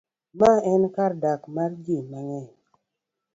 [0.39, 2.49] Ma enkardak mar ji mang'eny